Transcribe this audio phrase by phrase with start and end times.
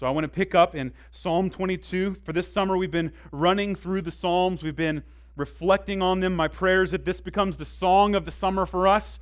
[0.00, 2.16] So I want to pick up in Psalm 22.
[2.24, 5.02] For this summer, we've been running through the Psalms, we've been
[5.36, 6.34] reflecting on them.
[6.34, 9.20] My prayer is that this becomes the song of the summer for us.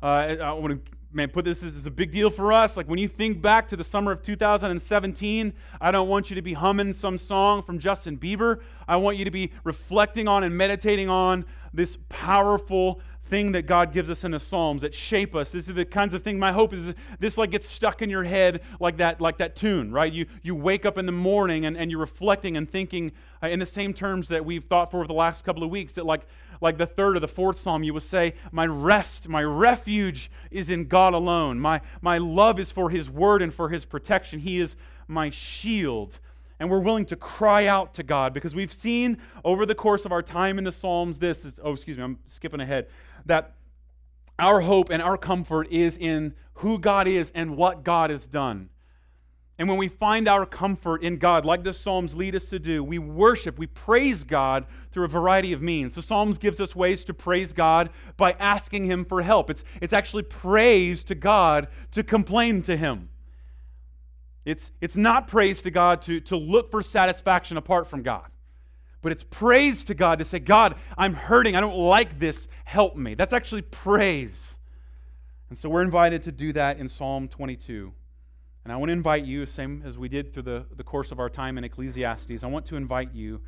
[0.00, 0.06] Uh,
[0.40, 2.76] I want to man, put this as a big deal for us.
[2.76, 6.42] Like when you think back to the summer of 2017, I don't want you to
[6.42, 8.60] be humming some song from Justin Bieber.
[8.86, 11.44] I want you to be reflecting on and meditating on
[11.74, 13.00] this powerful
[13.30, 15.52] thing that God gives us in the Psalms that shape us.
[15.52, 16.38] This is the kinds of thing.
[16.38, 19.92] My hope is this like gets stuck in your head like that, like that tune,
[19.92, 20.12] right?
[20.12, 23.12] You you wake up in the morning and, and you're reflecting and thinking
[23.42, 25.94] uh, in the same terms that we've thought for the last couple of weeks.
[25.94, 26.26] That like
[26.60, 30.70] like the third or the fourth psalm, you will say, My rest, my refuge is
[30.70, 31.58] in God alone.
[31.58, 34.40] My, my love is for His word and for His protection.
[34.40, 34.76] He is
[35.08, 36.18] my shield.
[36.58, 40.12] And we're willing to cry out to God because we've seen over the course of
[40.12, 42.88] our time in the Psalms this is, oh, excuse me, I'm skipping ahead,
[43.26, 43.54] that
[44.38, 48.68] our hope and our comfort is in who God is and what God has done.
[49.60, 52.82] And when we find our comfort in God, like the Psalms lead us to do,
[52.82, 55.94] we worship, we praise God through a variety of means.
[55.94, 59.50] The Psalms gives us ways to praise God by asking Him for help.
[59.50, 63.10] It's, it's actually praise to God to complain to Him.
[64.46, 68.30] It's, it's not praise to God to, to look for satisfaction apart from God,
[69.02, 71.56] but it's praise to God to say, God, I'm hurting.
[71.56, 72.48] I don't like this.
[72.64, 73.14] Help me.
[73.14, 74.54] That's actually praise.
[75.48, 77.92] And so we're invited to do that in Psalm 22.
[78.64, 81.18] And I want to invite you, same as we did through the, the course of
[81.18, 83.40] our time in Ecclesiastes, I want to invite you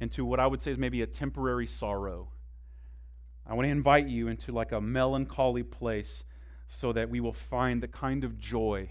[0.00, 2.28] into what I would say is maybe a temporary sorrow.
[3.46, 6.24] I want to invite you into like a melancholy place
[6.68, 8.90] so that we will find the kind of joy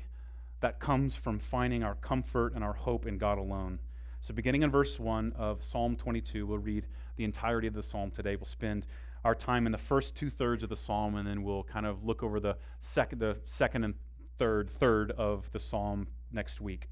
[0.62, 3.80] that comes from finding our comfort and our hope in God alone.
[4.26, 8.10] So, beginning in verse 1 of Psalm 22, we'll read the entirety of the psalm
[8.10, 8.36] today.
[8.36, 8.88] We'll spend
[9.24, 12.04] our time in the first two thirds of the psalm, and then we'll kind of
[12.04, 13.94] look over the second, the second and
[14.40, 16.90] third third of the psalm next week.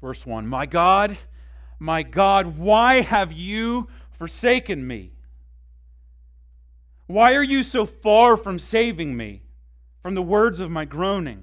[0.00, 1.18] Verse 1 My God,
[1.80, 5.10] my God, why have you forsaken me?
[7.08, 9.42] Why are you so far from saving me
[10.00, 11.42] from the words of my groaning?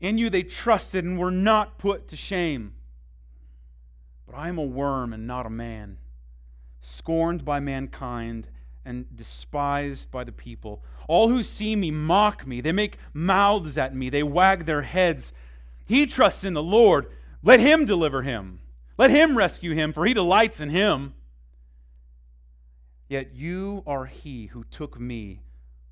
[0.00, 2.74] In you they trusted and were not put to shame.
[4.26, 5.98] But I am a worm and not a man,
[6.80, 8.48] scorned by mankind
[8.84, 10.82] and despised by the people.
[11.08, 12.60] All who see me mock me.
[12.60, 14.10] They make mouths at me.
[14.10, 15.32] They wag their heads.
[15.86, 17.06] He trusts in the Lord.
[17.42, 18.60] Let him deliver him.
[18.96, 21.14] Let him rescue him, for he delights in him.
[23.08, 25.40] Yet you are he who took me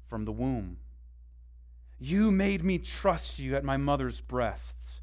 [0.09, 0.77] from the womb.
[1.99, 5.01] You made me trust you at my mother's breasts.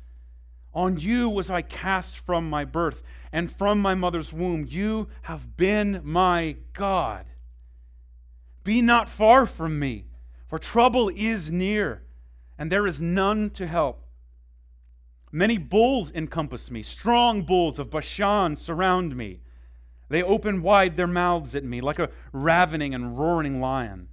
[0.73, 5.55] On you was I cast from my birth, and from my mother's womb you have
[5.55, 7.25] been my God.
[8.63, 10.05] Be not far from me,
[10.47, 12.03] for trouble is near,
[12.57, 14.05] and there is none to help.
[15.31, 19.39] Many bulls encompass me, strong bulls of Bashan surround me.
[20.09, 24.09] They open wide their mouths at me like a ravening and roaring lion.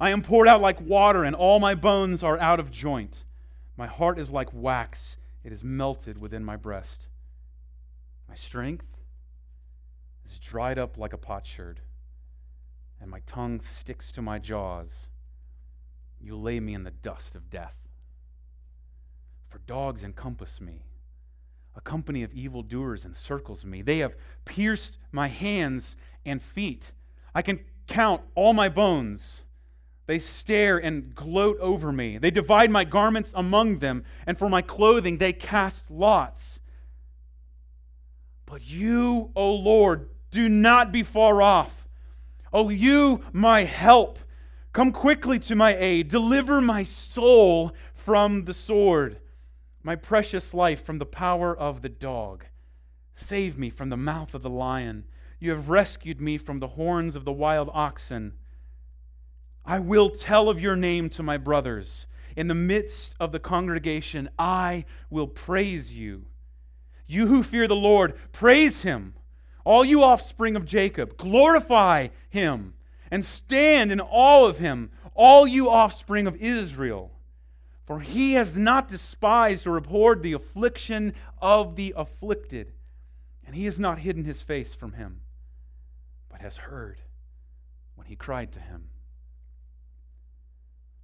[0.00, 3.24] I am poured out like water, and all my bones are out of joint.
[3.76, 7.08] My heart is like wax, it is melted within my breast.
[8.28, 8.86] My strength
[10.24, 11.80] is dried up like a potsherd
[13.00, 15.08] and my tongue sticks to my jaws,
[16.20, 17.74] you lay me in the dust of death.
[19.48, 20.84] For dogs encompass me.
[21.76, 23.80] A company of evildoers encircles me.
[23.80, 25.96] They have pierced my hands
[26.26, 26.92] and feet.
[27.34, 29.44] I can count all my bones.
[30.10, 32.18] They stare and gloat over me.
[32.18, 36.58] They divide my garments among them, and for my clothing they cast lots.
[38.44, 41.86] But you, O Lord, do not be far off.
[42.52, 44.18] O you, my help,
[44.72, 46.08] come quickly to my aid.
[46.08, 49.20] Deliver my soul from the sword,
[49.84, 52.46] my precious life from the power of the dog.
[53.14, 55.04] Save me from the mouth of the lion.
[55.38, 58.32] You have rescued me from the horns of the wild oxen.
[59.64, 62.06] I will tell of your name to my brothers.
[62.36, 66.26] In the midst of the congregation, I will praise you.
[67.06, 69.14] You who fear the Lord, praise him.
[69.64, 72.74] All you offspring of Jacob, glorify him
[73.10, 77.10] and stand in awe of him, all you offspring of Israel.
[77.86, 82.72] For he has not despised or abhorred the affliction of the afflicted,
[83.44, 85.22] and he has not hidden his face from him,
[86.30, 87.00] but has heard
[87.96, 88.89] when he cried to him.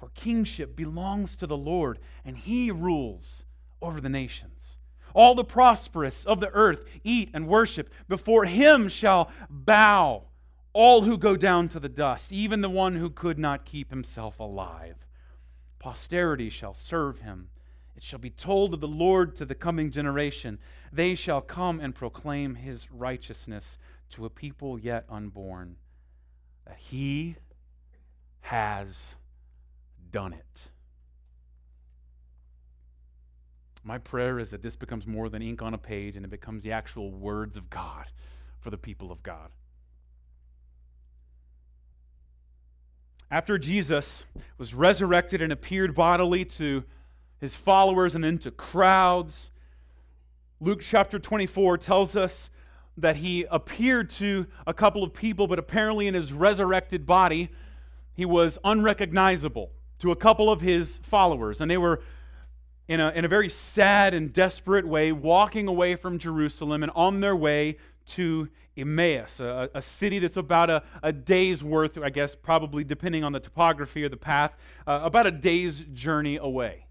[0.00, 3.44] For kingship belongs to the Lord, and he rules
[3.82, 4.78] over the nations.
[5.12, 7.90] All the prosperous of the earth eat and worship.
[8.08, 10.22] Before him shall bow
[10.72, 14.40] all who go down to the dust, even the one who could not keep himself
[14.40, 14.96] alive.
[15.78, 17.50] Posterity shall serve him.
[17.94, 20.58] It shall be told of the Lord to the coming generation.
[20.90, 23.76] They shall come and proclaim his righteousness
[24.12, 25.76] to a people yet unborn,
[26.64, 27.36] that he
[28.40, 29.16] has
[30.10, 30.70] done it.
[33.82, 36.62] My prayer is that this becomes more than ink on a page and it becomes
[36.62, 38.06] the actual words of God
[38.60, 39.50] for the people of God.
[43.30, 44.24] After Jesus
[44.58, 46.84] was resurrected and appeared bodily to
[47.38, 49.50] his followers and then to crowds,
[50.60, 52.50] Luke chapter 24 tells us
[52.98, 57.48] that he appeared to a couple of people, but apparently in his resurrected body,
[58.14, 62.02] he was unrecognizable to a couple of his followers, and they were
[62.88, 67.20] in a, in a very sad and desperate way walking away from Jerusalem and on
[67.20, 67.76] their way
[68.06, 73.22] to Emmaus, a, a city that's about a, a, day's worth, I guess, probably depending
[73.22, 74.56] on the topography or the path,
[74.86, 76.86] uh, about a day's journey away.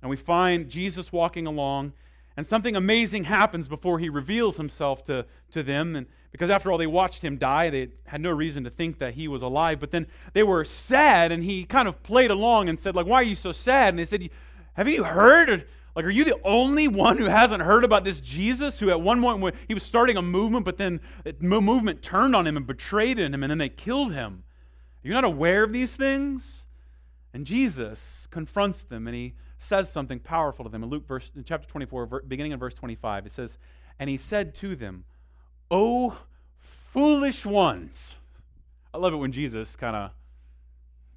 [0.00, 1.92] And we find Jesus walking along,
[2.36, 5.96] and something amazing happens before he reveals himself to, to them.
[5.96, 7.68] And because after all, they watched him die.
[7.68, 9.78] They had no reason to think that he was alive.
[9.78, 13.16] But then they were sad, and he kind of played along and said, like, why
[13.16, 13.90] are you so sad?
[13.90, 14.28] And they said,
[14.74, 15.66] have you heard?
[15.94, 19.20] Like, are you the only one who hasn't heard about this Jesus who at one
[19.20, 23.18] point he was starting a movement, but then the movement turned on him and betrayed
[23.18, 24.44] him, and then they killed him?
[25.04, 26.66] Are you not aware of these things?
[27.34, 31.44] And Jesus confronts them, and he says something powerful to them in Luke verse, in
[31.44, 33.26] chapter 24, beginning in verse 25.
[33.26, 33.58] It says,
[33.98, 35.04] And he said to them,
[35.74, 36.14] Oh,
[36.92, 38.18] foolish ones.
[38.92, 40.10] I love it when Jesus kind of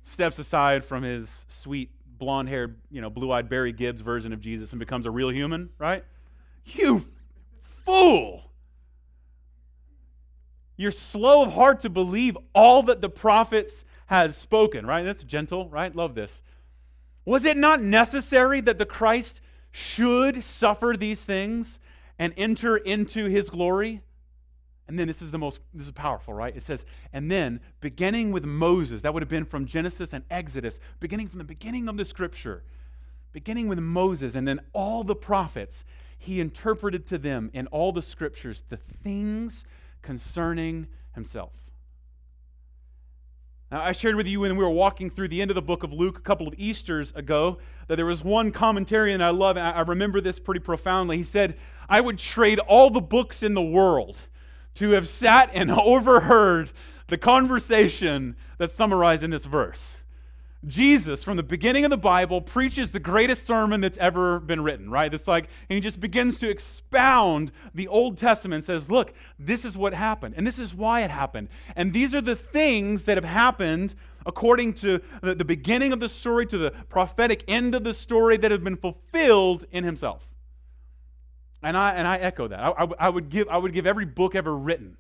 [0.04, 4.40] steps aside from his sweet, blonde haired, you know, blue eyed Barry Gibbs version of
[4.40, 6.06] Jesus and becomes a real human, right?
[6.68, 7.06] You
[7.84, 8.50] fool!
[10.78, 15.04] You're slow of heart to believe all that the prophets has spoken, right?
[15.04, 15.94] That's gentle, right?
[15.94, 16.42] Love this.
[17.26, 19.42] Was it not necessary that the Christ
[19.72, 21.82] should suffer these things
[22.18, 24.02] and enter into his glory?
[24.88, 26.56] And then this is the most, this is powerful, right?
[26.56, 30.80] It says, and then beginning with Moses, that would have been from Genesis and Exodus,
[31.00, 32.64] beginning from the beginning of the scripture,
[33.34, 35.86] beginning with Moses and then all the prophets,
[36.18, 39.66] he interpreted to them in all the scriptures the things
[40.02, 41.54] concerning himself.
[43.72, 45.82] Now, I shared with you when we were walking through the end of the book
[45.82, 49.66] of Luke a couple of Easters ago that there was one commentarian I love, and
[49.66, 51.18] I remember this pretty profoundly.
[51.18, 51.58] He said,
[51.90, 54.22] I would trade all the books in the world
[54.76, 56.72] to have sat and overheard
[57.08, 59.96] the conversation that's summarized in this verse.
[60.68, 64.90] Jesus, from the beginning of the Bible, preaches the greatest sermon that's ever been written,
[64.90, 65.14] right?
[65.14, 69.78] It's like, and he just begins to expound the Old Testament, says, look, this is
[69.78, 71.50] what happened, and this is why it happened.
[71.76, 73.94] And these are the things that have happened
[74.26, 78.38] according to the, the beginning of the story to the prophetic end of the story
[78.38, 80.28] that have been fulfilled in himself.
[81.64, 82.60] And I, and I echo that.
[82.60, 84.98] I, I, I, would give, I would give every book ever written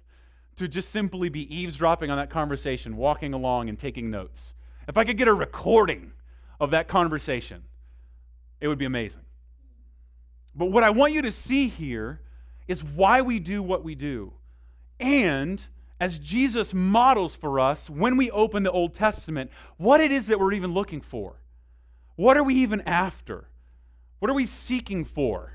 [0.55, 4.53] to just simply be eavesdropping on that conversation, walking along and taking notes.
[4.87, 6.11] If I could get a recording
[6.59, 7.63] of that conversation,
[8.61, 9.21] it would be amazing.
[10.55, 12.21] But what I want you to see here
[12.67, 14.33] is why we do what we do.
[14.99, 15.61] And
[15.99, 20.39] as Jesus models for us when we open the Old Testament, what it is that
[20.39, 21.35] we're even looking for.
[22.15, 23.49] What are we even after?
[24.19, 25.51] What are we seeking for?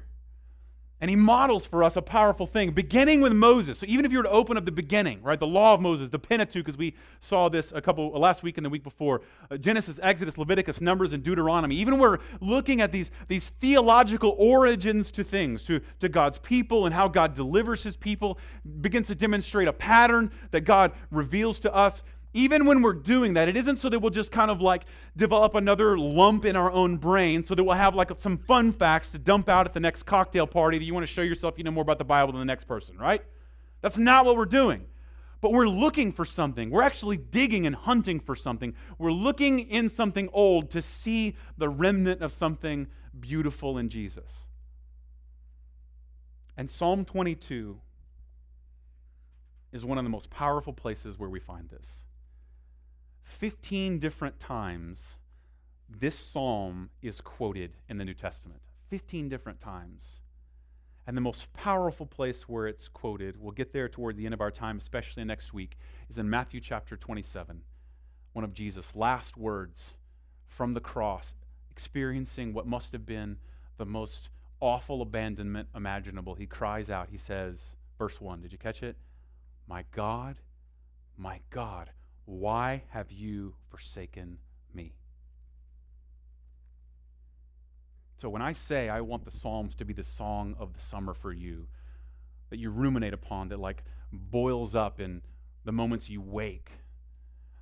[1.00, 3.78] And he models for us a powerful thing, beginning with Moses.
[3.78, 6.10] So even if you were to open up the beginning, right, the law of Moses,
[6.10, 9.56] the Pentateuch, as we saw this a couple last week and the week before, uh,
[9.56, 11.76] Genesis, Exodus, Leviticus, Numbers, and Deuteronomy.
[11.76, 16.94] Even we're looking at these, these theological origins to things, to, to God's people and
[16.94, 18.38] how God delivers his people,
[18.82, 22.02] begins to demonstrate a pattern that God reveals to us.
[22.32, 24.84] Even when we're doing that, it isn't so that we'll just kind of like
[25.16, 29.10] develop another lump in our own brain so that we'll have like some fun facts
[29.10, 31.64] to dump out at the next cocktail party that you want to show yourself you
[31.64, 33.22] know more about the Bible than the next person, right?
[33.80, 34.86] That's not what we're doing.
[35.40, 36.70] But we're looking for something.
[36.70, 38.74] We're actually digging and hunting for something.
[38.98, 44.44] We're looking in something old to see the remnant of something beautiful in Jesus.
[46.58, 47.80] And Psalm 22
[49.72, 52.02] is one of the most powerful places where we find this.
[53.30, 55.16] 15 different times
[55.98, 58.60] this psalm is quoted in the New Testament.
[58.88, 60.20] 15 different times.
[61.06, 64.40] And the most powerful place where it's quoted, we'll get there toward the end of
[64.40, 67.62] our time, especially next week, is in Matthew chapter 27,
[68.32, 69.94] one of Jesus' last words
[70.46, 71.34] from the cross,
[71.70, 73.38] experiencing what must have been
[73.78, 74.28] the most
[74.60, 76.34] awful abandonment imaginable.
[76.34, 78.96] He cries out, he says, verse 1, did you catch it?
[79.66, 80.36] My God,
[81.16, 81.90] my God,
[82.30, 84.38] why have you forsaken
[84.72, 84.92] me?
[88.18, 91.12] So when I say I want the Psalms to be the song of the summer
[91.12, 91.66] for you,
[92.50, 93.82] that you ruminate upon, that like
[94.12, 95.22] boils up in
[95.64, 96.70] the moments you wake,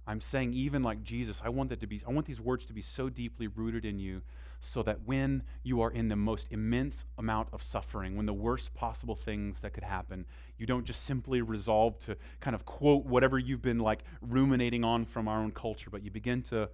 [0.06, 2.72] I'm saying even like Jesus, I want that to be I want these words to
[2.72, 4.22] be so deeply rooted in you
[4.60, 8.74] so that when you are in the most immense amount of suffering, when the worst
[8.74, 13.38] possible things that could happen, you don't just simply resolve to kind of quote whatever
[13.38, 16.68] you've been like ruminating on from our own culture, but you begin to,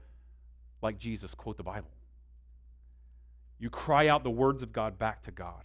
[0.80, 1.90] like Jesus, quote the Bible.
[3.58, 5.62] You cry out the words of God back to God.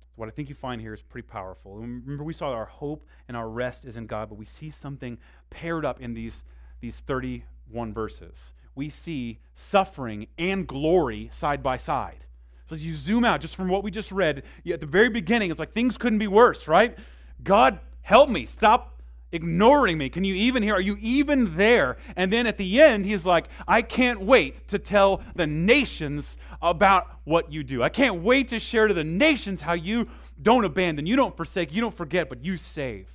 [0.00, 1.76] So what I think you find here is pretty powerful.
[1.76, 5.18] Remember, we saw our hope and our rest is in God, but we see something
[5.50, 6.42] paired up in these,
[6.80, 12.24] these 31 verses we see suffering and glory side by side.
[12.68, 15.50] So as you zoom out, just from what we just read, at the very beginning,
[15.50, 16.96] it's like things couldn't be worse, right?
[17.42, 18.44] God, help me.
[18.44, 19.00] Stop
[19.32, 20.08] ignoring me.
[20.08, 20.74] Can you even hear?
[20.74, 21.96] Are you even there?
[22.16, 27.08] And then at the end, he's like, I can't wait to tell the nations about
[27.24, 27.82] what you do.
[27.82, 30.08] I can't wait to share to the nations how you
[30.42, 33.08] don't abandon, you don't forsake, you don't forget, but you save.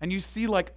[0.00, 0.76] And you see like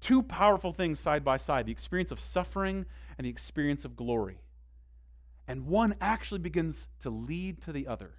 [0.00, 2.86] two powerful things side by side the experience of suffering
[3.18, 4.40] and the experience of glory.
[5.48, 8.12] And one actually begins to lead to the other.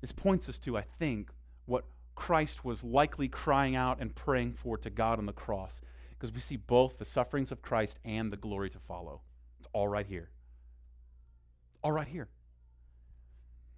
[0.00, 1.30] This points us to, I think,
[1.66, 1.84] what
[2.14, 6.40] Christ was likely crying out and praying for to God on the cross, because we
[6.40, 9.22] see both the sufferings of Christ and the glory to follow.
[9.58, 10.30] It's all right here.
[11.82, 12.28] All right here.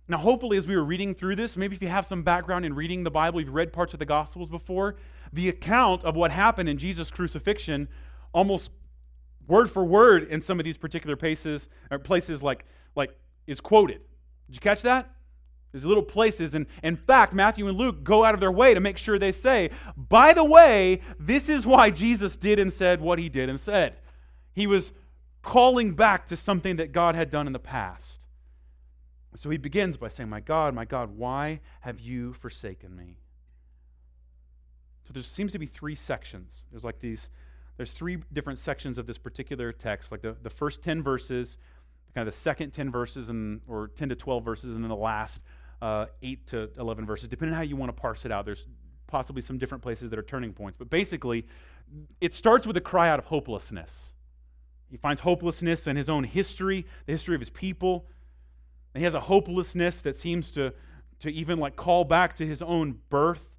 [0.09, 2.75] Now, hopefully, as we were reading through this, maybe if you have some background in
[2.75, 4.97] reading the Bible, you've read parts of the Gospels before,
[5.33, 7.89] the account of what happened in Jesus' crucifixion
[8.33, 8.71] almost
[9.47, 13.61] word for word in some of these particular places or uh, places like like is
[13.61, 14.01] quoted.
[14.47, 15.11] Did you catch that?
[15.73, 18.81] There's little places, and in fact, Matthew and Luke go out of their way to
[18.81, 23.19] make sure they say, by the way, this is why Jesus did and said what
[23.19, 23.97] he did and said.
[24.55, 24.93] He was
[25.43, 28.21] calling back to something that God had done in the past.
[29.37, 33.19] So he begins by saying, My God, my God, why have you forsaken me?
[35.07, 36.65] So there seems to be three sections.
[36.71, 37.31] There's like these
[37.77, 41.59] there's three different sections of this particular text, like the, the first 10 verses,
[42.15, 44.97] kind of the second 10 verses, and, or 10 to 12 verses, and then the
[44.97, 45.43] last
[45.83, 48.45] uh, 8 to 11 verses, depending on how you want to parse it out.
[48.45, 48.67] There's
[49.07, 50.77] possibly some different places that are turning points.
[50.77, 51.47] But basically,
[52.21, 54.13] it starts with a cry out of hopelessness.
[54.91, 58.07] He finds hopelessness in his own history, the history of his people.
[58.95, 60.73] And he has a hopelessness that seems to,
[61.21, 63.56] to even like call back to his own birth.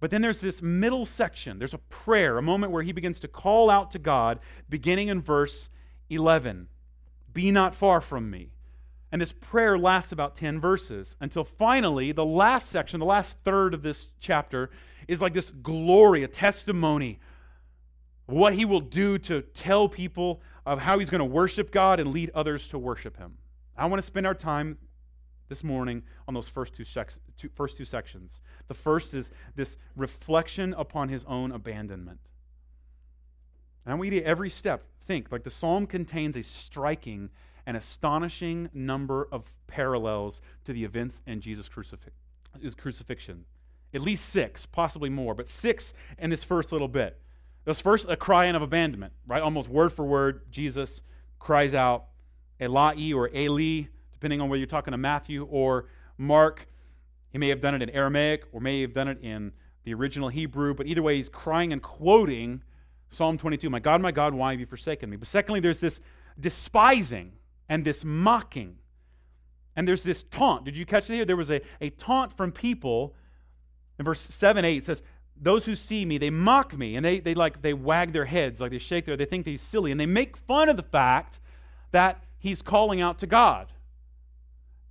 [0.00, 1.58] But then there's this middle section.
[1.58, 4.38] There's a prayer, a moment where he begins to call out to God,
[4.68, 5.68] beginning in verse
[6.10, 6.68] 11
[7.32, 8.50] Be not far from me.
[9.10, 13.72] And this prayer lasts about 10 verses until finally, the last section, the last third
[13.72, 14.70] of this chapter,
[15.08, 17.18] is like this glory, a testimony
[18.28, 22.12] what he will do to tell people of how he's going to worship God and
[22.12, 23.38] lead others to worship him.
[23.76, 24.76] I want to spend our time
[25.48, 28.40] this morning on those first two, sec- two, first two sections.
[28.68, 32.20] The first is this reflection upon his own abandonment.
[33.84, 37.30] And you to every step think like the psalm contains a striking
[37.66, 41.68] and astonishing number of parallels to the events in Jesus'
[42.60, 43.44] his crucifixion.
[43.94, 47.18] At least six, possibly more, but six in this first little bit.
[47.64, 49.42] This first, a cry of abandonment, right?
[49.42, 51.02] Almost word for word, Jesus
[51.38, 52.06] cries out,
[52.60, 53.88] Eloi or Eli,
[54.18, 56.66] depending on whether you're talking to Matthew or Mark.
[57.30, 59.52] He may have done it in Aramaic or may have done it in
[59.84, 62.62] the original Hebrew, but either way, he's crying and quoting
[63.10, 65.16] Psalm 22 My God, my God, why have you forsaken me?
[65.16, 66.00] But secondly, there's this
[66.38, 67.32] despising
[67.68, 68.76] and this mocking.
[69.76, 70.64] And there's this taunt.
[70.64, 71.24] Did you catch it here?
[71.24, 73.14] There was a, a taunt from people.
[73.98, 75.02] In verse 7 8, it says,
[75.40, 78.60] those who see me, they mock me and they, they like they wag their heads,
[78.60, 81.38] like they shake their, they think he's silly, and they make fun of the fact
[81.92, 83.72] that he's calling out to God.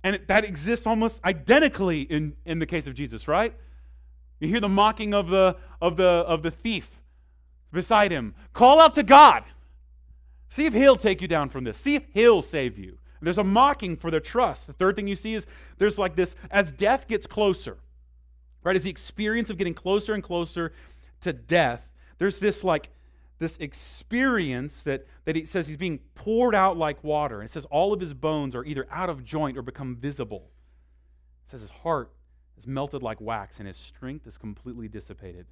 [0.04, 3.54] And that exists almost identically in, in the case of Jesus, right?
[4.40, 6.88] You hear the mocking of the of the of the thief
[7.72, 8.34] beside him.
[8.52, 9.44] Call out to God.
[10.50, 11.78] See if he'll take you down from this.
[11.78, 12.98] See if he'll save you.
[13.20, 14.68] There's a mocking for their trust.
[14.68, 15.46] The third thing you see is
[15.78, 17.78] there's like this as death gets closer
[18.68, 18.76] right?
[18.76, 20.72] As the experience of getting closer and closer
[21.22, 21.88] to death,
[22.18, 22.90] there's this like
[23.38, 27.40] this experience that, that he says he's being poured out like water.
[27.40, 30.50] And it says all of his bones are either out of joint or become visible.
[31.46, 32.10] It says his heart
[32.56, 35.46] is melted like wax and his strength is completely dissipated.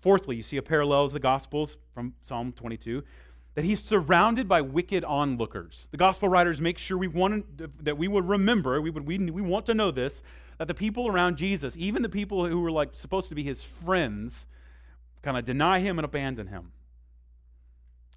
[0.00, 3.02] Fourthly, you see a parallel as the Gospels from Psalm 22
[3.54, 5.88] that he's surrounded by wicked onlookers.
[5.90, 9.42] The gospel writers make sure we want that we would remember, we, would, we, we
[9.42, 10.22] want to know this,
[10.58, 13.62] that the people around Jesus, even the people who were like supposed to be his
[13.62, 14.46] friends,
[15.22, 16.70] kind of deny him and abandon him.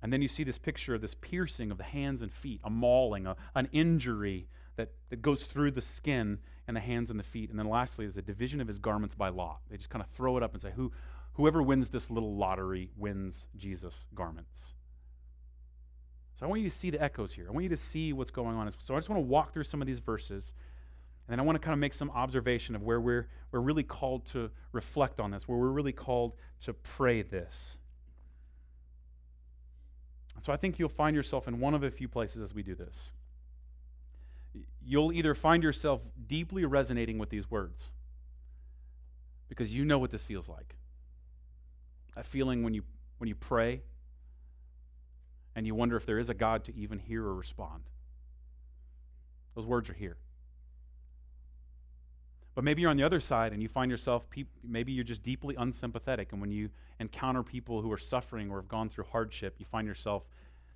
[0.04, 2.70] And then you see this picture of this piercing of the hands and feet, a
[2.70, 7.24] mauling, a, an injury that, that goes through the skin and the hands and the
[7.24, 7.50] feet.
[7.50, 9.62] And then lastly, there's a division of his garments by lot.
[9.72, 10.92] They just kind of throw it up and say, Who,
[11.36, 14.74] whoever wins this little lottery wins Jesus' garments.
[16.38, 17.46] So I want you to see the echoes here.
[17.48, 18.70] I want you to see what's going on.
[18.80, 20.52] So I just want to walk through some of these verses.
[21.28, 23.84] And then I want to kind of make some observation of where we're, we're really
[23.84, 27.78] called to reflect on this, where we're really called to pray this.
[30.44, 32.76] So I think you'll find yourself in one of a few places as we do
[32.76, 33.14] this.
[34.86, 37.92] You'll either find yourself deeply resonating with these words
[39.48, 40.76] because you know what this feels like.
[42.18, 42.84] A feeling when you
[43.20, 43.84] when you pray
[45.56, 47.84] and you wonder if there is a God to even hear or respond.
[49.56, 50.18] Those words are here.
[52.56, 54.24] But maybe you're on the other side and you find yourself,
[54.64, 56.32] maybe you're just deeply unsympathetic.
[56.32, 56.70] And when you
[57.00, 60.24] encounter people who are suffering or have gone through hardship, you find yourself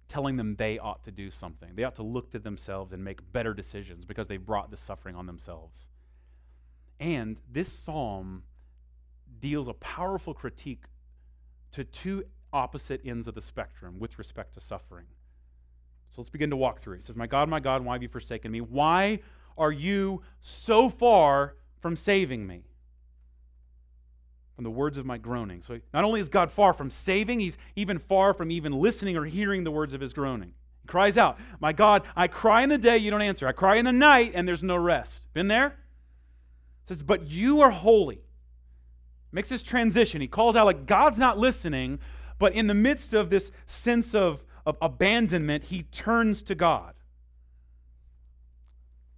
[0.07, 1.69] telling them they ought to do something.
[1.75, 5.15] They ought to look to themselves and make better decisions because they've brought the suffering
[5.15, 5.87] on themselves.
[6.99, 8.43] And this psalm
[9.39, 10.85] deals a powerful critique
[11.73, 12.23] to two
[12.53, 15.05] opposite ends of the spectrum with respect to suffering.
[16.15, 16.95] So let's begin to walk through.
[16.95, 18.61] It says, My God, my God, why have you forsaken me?
[18.61, 19.19] Why
[19.57, 22.63] are you so far from saving me?
[24.55, 25.61] From the words of my groaning.
[25.61, 29.25] So not only is God far from saving, he's even far from even listening or
[29.25, 30.53] hearing the words of his groaning.
[30.81, 33.47] He cries out, My God, I cry in the day, you don't answer.
[33.47, 35.27] I cry in the night, and there's no rest.
[35.33, 35.67] Been there?
[35.67, 38.21] It says, But you are holy.
[39.31, 40.21] Makes this transition.
[40.21, 41.99] He calls out like God's not listening,
[42.39, 46.93] but in the midst of this sense of, of abandonment, he turns to God.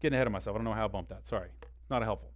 [0.02, 0.56] Getting ahead of myself.
[0.56, 1.28] I don't know how I bumped that.
[1.28, 1.50] Sorry.
[1.90, 2.32] Not helpful.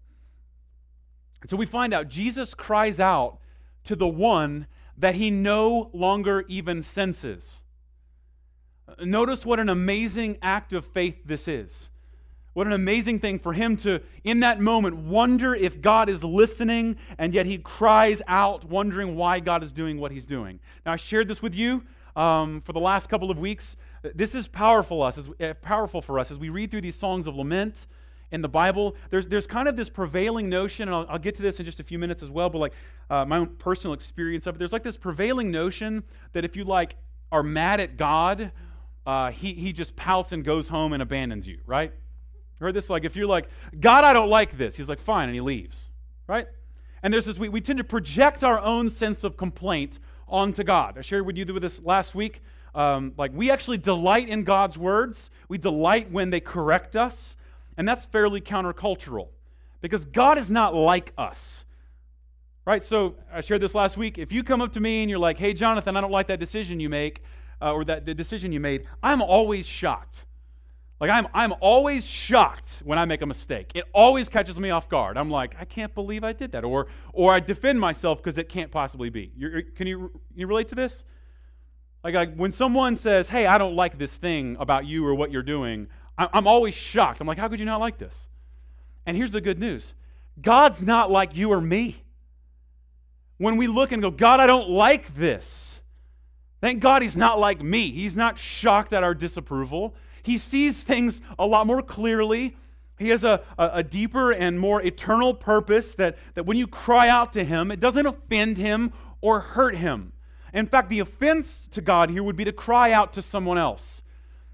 [1.44, 3.38] And so we find out Jesus cries out
[3.84, 4.66] to the one
[4.98, 7.64] that he no longer even senses.
[9.02, 11.90] Notice what an amazing act of faith this is.
[12.54, 16.98] What an amazing thing for him to, in that moment, wonder if God is listening,
[17.18, 20.60] and yet he cries out, wondering why God is doing what he's doing.
[20.86, 21.84] Now, I shared this with you
[22.16, 23.76] um, for the last couple of weeks.
[24.16, 27.28] This is powerful, us, as, uh, powerful for us as we read through these songs
[27.28, 27.88] of lament
[28.34, 28.96] in the Bible.
[29.10, 31.80] There's, there's kind of this prevailing notion, and I'll, I'll get to this in just
[31.80, 32.74] a few minutes as well, but like
[33.10, 36.66] uh, my own personal experience of it, there's like this prevailing notion that if you
[36.66, 36.98] like
[37.32, 38.52] are mad at God,
[39.06, 41.94] uh, he, he just pouts and goes home and abandons you, right?
[42.64, 42.90] heard this?
[42.90, 45.90] Like, if you're like, God, I don't like this, he's like, fine, and he leaves,
[46.28, 46.48] right?
[47.04, 50.98] And there's this, we, we tend to project our own sense of complaint onto God.
[50.98, 52.42] I shared with you with this last week.
[52.74, 57.36] Um, like, we actually delight in God's words, we delight when they correct us,
[57.78, 59.30] and that's fairly countercultural
[59.82, 61.66] because God is not like us.
[62.66, 62.84] Right?
[62.84, 64.18] So I shared this last week.
[64.18, 66.40] If you come up to me and you're like, hey, Jonathan, I don't like that
[66.40, 67.22] decision you make,
[67.62, 70.26] uh, or that the decision you made, I'm always shocked.
[71.04, 73.72] Like I'm, I'm always shocked when I make a mistake.
[73.76, 75.18] It always catches me off guard.
[75.18, 78.48] I'm like, I can't believe I did that, or or I defend myself because it
[78.48, 79.34] can't possibly be.
[79.36, 81.04] You're, can you you relate to this?
[82.06, 85.30] Like, like, when someone says, "Hey, I don't like this thing about you or what
[85.30, 87.22] you're doing," I'm always shocked.
[87.22, 88.18] I'm like, how could you not like this?
[89.06, 89.94] And here's the good news:
[90.42, 91.98] God's not like you or me.
[93.38, 95.82] When we look and go, God, I don't like this.
[96.62, 97.92] Thank God He's not like me.
[97.92, 99.96] He's not shocked at our disapproval.
[100.22, 102.56] He sees things a lot more clearly.
[102.98, 107.10] He has a, a, a, deeper and more eternal purpose that, that when you cry
[107.10, 110.14] out to Him, it doesn't offend Him or hurt Him.
[110.54, 114.03] In fact, the offense to God here would be to cry out to someone else.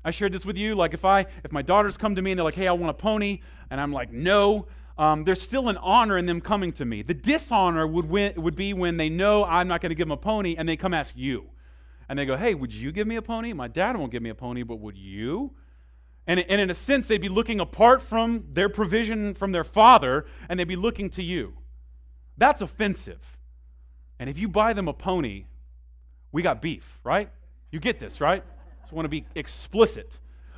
[0.09, 0.73] I shared this with you.
[0.73, 2.89] Like if I if my daughters come to me and they're like, "Hey, I want
[2.89, 4.65] a pony," and I'm like, "No,"
[4.97, 7.03] um, there's still an honor in them coming to me.
[7.03, 10.11] The dishonor would, win, would be when they know I'm not going to give them
[10.11, 11.45] a pony and they come ask you.
[12.09, 13.53] And they go, hey, would you give me a pony?
[13.53, 15.51] My dad won't give me a pony, but would you?
[16.27, 20.25] And, and in a sense, they'd be looking apart from their provision from their father
[20.49, 21.53] and they'd be looking to you.
[22.37, 23.37] That's offensive.
[24.19, 25.45] And if you buy them a pony,
[26.33, 27.29] we got beef, right?
[27.71, 28.43] You get this, right?
[28.89, 30.17] Just want to be explicit.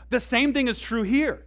[0.09, 1.43] The same thing is true here.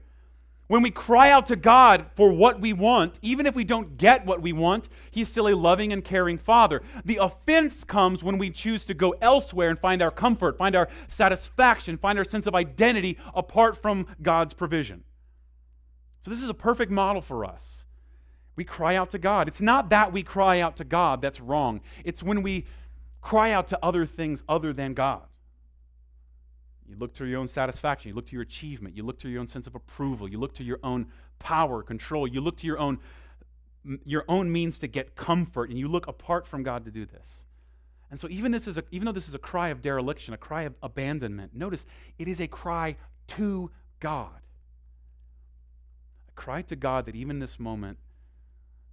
[0.66, 4.26] When we cry out to God for what we want, even if we don't get
[4.26, 6.82] what we want, He's still a loving and caring Father.
[7.06, 10.90] The offense comes when we choose to go elsewhere and find our comfort, find our
[11.08, 15.04] satisfaction, find our sense of identity apart from God's provision.
[16.20, 17.86] So, this is a perfect model for us.
[18.56, 19.48] We cry out to God.
[19.48, 22.66] It's not that we cry out to God that's wrong, it's when we
[23.22, 25.22] cry out to other things other than God.
[26.88, 28.10] You look to your own satisfaction.
[28.10, 28.96] You look to your achievement.
[28.96, 30.28] You look to your own sense of approval.
[30.28, 31.06] You look to your own
[31.38, 32.26] power, control.
[32.26, 32.98] You look to your own,
[34.04, 37.44] your own means to get comfort, and you look apart from God to do this.
[38.10, 40.38] And so, even, this is a, even though this is a cry of dereliction, a
[40.38, 41.86] cry of abandonment, notice
[42.18, 42.96] it is a cry
[43.28, 43.70] to
[44.00, 44.40] God.
[46.28, 47.98] A cry to God that even this moment,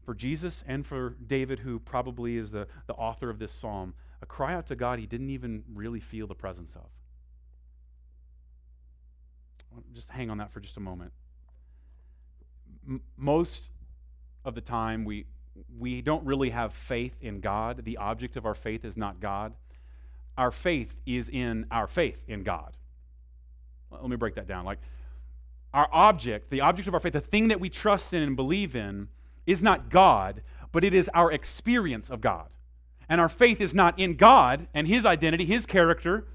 [0.06, 4.25] for Jesus and for David, who probably is the, the author of this psalm, a
[4.25, 6.89] cry out to God he didn't even really feel the presence of.
[9.94, 11.12] Just hang on that for just a moment.
[12.88, 13.70] M- most
[14.46, 15.26] of the time, we,
[15.78, 17.84] we don't really have faith in God.
[17.86, 19.54] The object of our faith is not God.
[20.38, 22.76] Our faith is in our faith in God.
[23.92, 24.66] Let me break that down.
[24.66, 24.80] Like,
[25.74, 28.76] our object, the object of our faith, the thing that we trust in and believe
[28.76, 29.08] in,
[29.46, 32.48] is not God, but it is our experience of God.
[33.10, 36.28] And our faith is not in God and His identity, His character.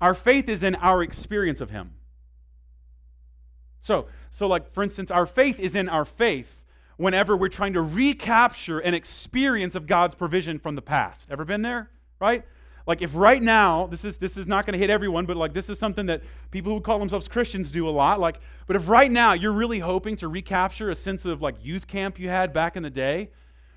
[0.00, 1.92] Our faith is in our experience of Him.
[3.82, 6.64] So, so like for instance, our faith is in our faith
[6.96, 11.26] whenever we're trying to recapture an experience of God's provision from the past.
[11.30, 11.90] Ever been there?
[12.20, 12.44] Right?
[12.86, 15.54] Like if right now, this is this is not going to hit everyone, but like
[15.54, 18.20] this is something that people who call themselves Christians do a lot.
[18.20, 21.86] Like, but if right now you're really hoping to recapture a sense of like youth
[21.86, 23.30] camp you had back in the day,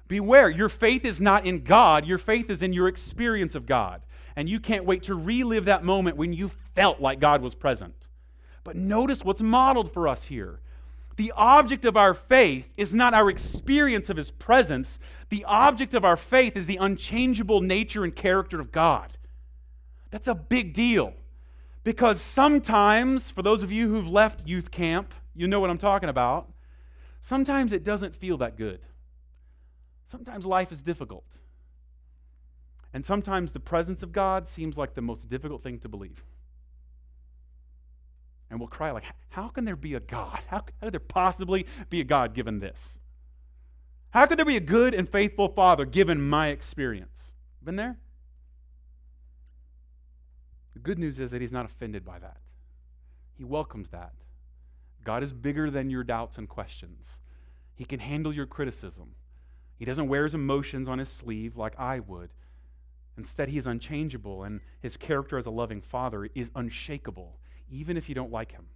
[0.08, 0.50] beware.
[0.50, 4.02] Your faith is not in God, your faith is in your experience of God.
[4.36, 8.10] And you can't wait to relive that moment when you felt like God was present.
[8.64, 10.60] But notice what's modeled for us here.
[11.16, 15.00] The object of our faith is not our experience of His presence.
[15.30, 19.18] The object of our faith is the unchangeable nature and character of God.
[20.10, 21.14] That's a big deal.
[21.84, 26.10] Because sometimes, for those of you who've left youth camp, you know what I'm talking
[26.10, 26.50] about.
[27.22, 28.80] Sometimes it doesn't feel that good.
[30.08, 31.26] Sometimes life is difficult.
[32.94, 36.24] And sometimes the presence of God seems like the most difficult thing to believe
[38.50, 40.40] and we'll cry like, how can there be a God?
[40.48, 42.80] How, how could there possibly be a God given this?
[44.12, 47.34] How could there be a good and faithful Father given my experience?
[47.64, 47.98] Been there?
[50.74, 52.38] The good news is that He's not offended by that.
[53.36, 54.14] He welcomes that.
[55.04, 57.18] God is bigger than your doubts and questions.
[57.76, 59.16] He can handle your criticism.
[59.80, 62.30] He doesn't wear his emotions on his sleeve like I would.
[63.18, 67.40] Instead, he is unchangeable, and his character as a loving father is unshakable
[67.74, 68.68] even if you don't like him.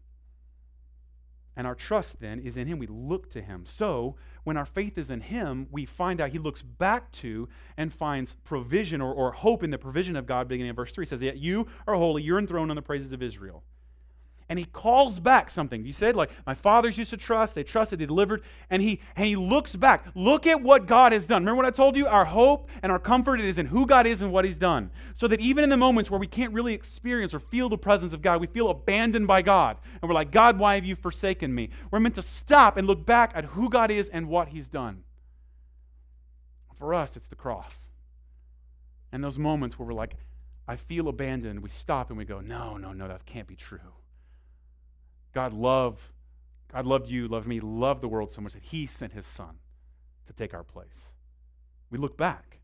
[1.56, 2.78] And our trust then is in him.
[2.78, 3.66] We look to him.
[3.66, 7.92] So, when our faith is in him, we find out he looks back to and
[7.92, 11.06] finds provision or, or hope in the provision of God, beginning in verse 3.
[11.06, 13.64] He says, Yet you are holy, you're enthroned on the praises of Israel
[14.50, 15.86] and he calls back something.
[15.86, 19.26] You said, like, my fathers used to trust, they trusted, they delivered, and he and
[19.26, 20.06] he looks back.
[20.16, 21.42] Look at what God has done.
[21.42, 22.08] Remember what I told you?
[22.08, 24.90] Our hope and our comfort is in who God is and what he's done.
[25.14, 28.14] So that even in the moments where we can't really experience or feel the presence
[28.14, 29.78] of God, we feel abandoned by God.
[30.02, 31.70] And we're like, God, why have you forsaken me?
[31.92, 35.04] We're meant to stop and look back at who God is and what he's done.
[36.78, 37.90] For us, it's the cross.
[39.12, 40.16] And those moments where we're like,
[40.68, 43.80] I feel abandoned, we stop and we go, no, no, no, that can't be true.
[45.38, 46.02] God loved,
[46.74, 49.60] God loved you, loved me, loved the world so much that he sent his son
[50.26, 51.00] to take our place.
[51.92, 52.58] We look back.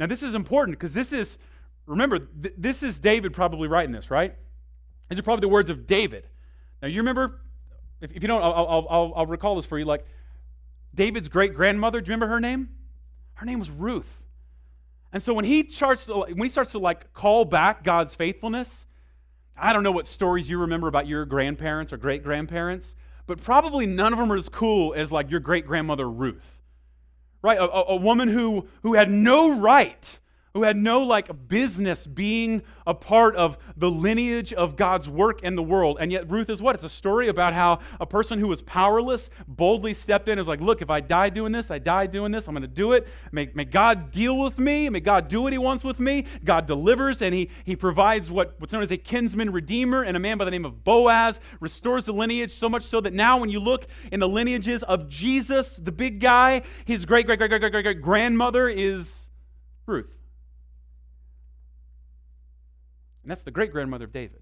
[0.00, 1.38] Now, this is important because this is,
[1.84, 4.34] remember, th- this is David probably writing this, right?
[5.10, 6.26] These are probably the words of David.
[6.80, 7.42] Now, you remember,
[8.00, 9.84] if, if you don't, I'll, I'll, I'll, I'll recall this for you.
[9.84, 10.06] Like,
[10.94, 12.70] David's great grandmother, do you remember her name?
[13.34, 14.22] Her name was Ruth.
[15.12, 18.85] And so when he starts to, when he starts to like call back God's faithfulness,
[19.58, 22.94] I don't know what stories you remember about your grandparents or great grandparents,
[23.26, 26.58] but probably none of them are as cool as like your great grandmother Ruth.
[27.42, 27.58] Right?
[27.58, 30.18] A, a, a, woman who, who had no right,
[30.56, 35.54] who had no like business being a part of the lineage of God's work in
[35.54, 35.98] the world.
[36.00, 36.74] And yet Ruth is what?
[36.74, 40.48] It's a story about how a person who was powerless boldly stepped in and was
[40.48, 42.92] like, look, if I die doing this, I die doing this, I'm going to do
[42.92, 43.06] it.
[43.32, 44.88] May, may God deal with me.
[44.88, 46.24] May God do what he wants with me.
[46.42, 50.20] God delivers and he, he provides what, what's known as a kinsman redeemer and a
[50.20, 53.50] man by the name of Boaz restores the lineage so much so that now when
[53.50, 57.60] you look in the lineages of Jesus, the big guy, his great, great, great, great,
[57.60, 59.28] great, great grandmother is
[59.84, 60.15] Ruth.
[63.26, 64.40] And that's the great grandmother of David.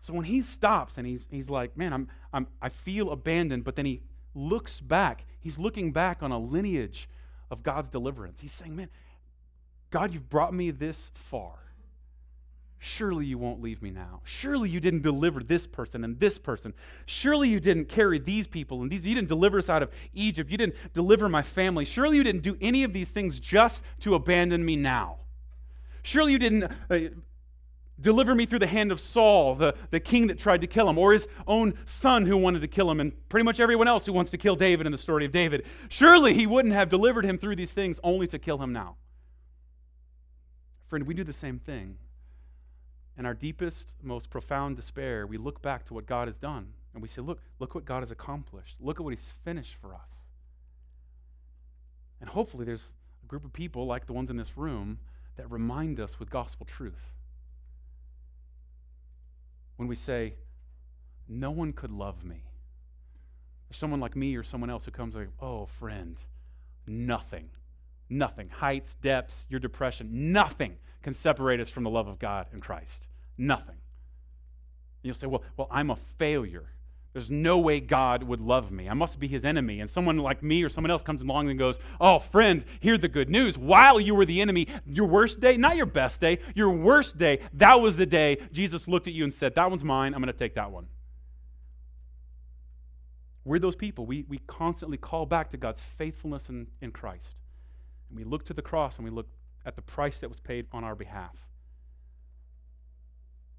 [0.00, 3.76] So when he stops and he's, he's like, man, I'm, I'm, I feel abandoned, but
[3.76, 4.00] then he
[4.34, 7.06] looks back, he's looking back on a lineage
[7.50, 8.40] of God's deliverance.
[8.40, 8.88] He's saying, man,
[9.90, 11.58] God, you've brought me this far.
[12.78, 14.22] Surely you won't leave me now.
[14.24, 16.72] Surely you didn't deliver this person and this person.
[17.04, 19.02] Surely you didn't carry these people and these.
[19.02, 20.50] You didn't deliver us out of Egypt.
[20.50, 21.84] You didn't deliver my family.
[21.84, 25.18] Surely you didn't do any of these things just to abandon me now.
[26.08, 26.98] Surely you didn't uh,
[28.00, 30.96] deliver me through the hand of Saul, the, the king that tried to kill him,
[30.96, 34.14] or his own son who wanted to kill him, and pretty much everyone else who
[34.14, 35.66] wants to kill David in the story of David.
[35.90, 38.96] Surely he wouldn't have delivered him through these things only to kill him now.
[40.86, 41.98] Friend, we do the same thing.
[43.18, 47.02] In our deepest, most profound despair, we look back to what God has done and
[47.02, 48.76] we say, Look, look what God has accomplished.
[48.80, 50.22] Look at what He's finished for us.
[52.18, 52.88] And hopefully, there's
[53.22, 55.00] a group of people like the ones in this room
[55.38, 57.14] that remind us with gospel truth.
[59.76, 60.34] When we say,
[61.28, 62.42] no one could love me.
[63.70, 66.18] Someone like me or someone else who comes like, oh, friend,
[66.86, 67.48] nothing,
[68.10, 72.60] nothing, heights, depths, your depression, nothing can separate us from the love of God and
[72.60, 73.06] Christ.
[73.36, 73.68] Nothing.
[73.68, 76.68] And you'll say, well, well, I'm a failure.
[77.12, 78.88] There's no way God would love me.
[78.88, 79.80] I must be his enemy.
[79.80, 83.08] And someone like me or someone else comes along and goes, Oh, friend, hear the
[83.08, 83.56] good news.
[83.56, 87.40] While you were the enemy, your worst day, not your best day, your worst day,
[87.54, 90.14] that was the day Jesus looked at you and said, That one's mine.
[90.14, 90.86] I'm going to take that one.
[93.44, 94.04] We're those people.
[94.04, 97.40] We, we constantly call back to God's faithfulness in, in Christ.
[98.10, 99.26] And we look to the cross and we look
[99.64, 101.34] at the price that was paid on our behalf.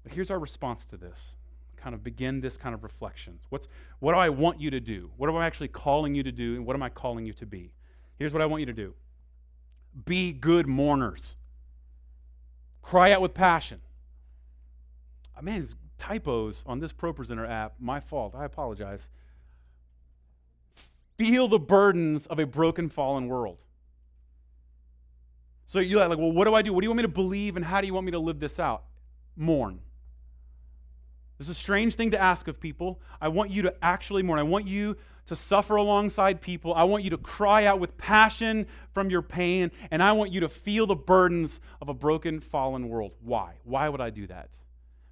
[0.04, 1.34] But here's our response to this
[1.80, 3.38] kind of begin this kind of reflection.
[3.48, 3.68] What's,
[4.00, 5.10] what do I want you to do?
[5.16, 6.56] What am I actually calling you to do?
[6.56, 7.72] And what am I calling you to be?
[8.18, 8.94] Here's what I want you to do
[10.04, 11.36] be good mourners,
[12.82, 13.80] cry out with passion.
[15.36, 15.66] Oh, man,
[15.98, 18.34] typos on this ProPresenter app, my fault.
[18.34, 19.08] I apologize.
[21.16, 23.58] Feel the burdens of a broken, fallen world.
[25.66, 26.72] So you're like, well, what do I do?
[26.72, 28.40] What do you want me to believe, and how do you want me to live
[28.40, 28.84] this out?
[29.36, 29.80] Mourn.
[31.40, 33.00] This is a strange thing to ask of people.
[33.18, 34.38] I want you to actually mourn.
[34.38, 36.74] I want you to suffer alongside people.
[36.74, 40.40] I want you to cry out with passion from your pain, and I want you
[40.40, 43.14] to feel the burdens of a broken, fallen world.
[43.22, 43.54] Why?
[43.64, 44.50] Why would I do that?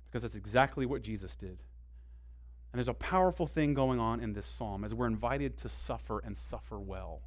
[0.04, 1.48] Because that's exactly what Jesus did.
[1.48, 6.18] And there's a powerful thing going on in this psalm as we're invited to suffer
[6.18, 7.22] and suffer well.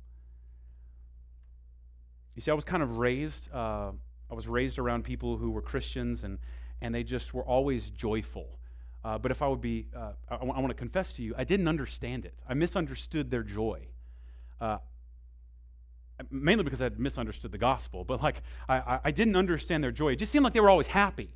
[2.35, 3.93] You see, I was kind of raised, uh,
[4.29, 6.37] I was raised around people who were Christians, and,
[6.81, 8.59] and they just were always joyful.
[9.03, 11.43] Uh, but if I would be, uh, I, I want to confess to you, I
[11.43, 12.33] didn't understand it.
[12.47, 13.79] I misunderstood their joy.
[14.59, 14.77] Uh,
[16.29, 20.13] mainly because I had misunderstood the gospel, but like I, I didn't understand their joy.
[20.13, 21.29] It just seemed like they were always happy.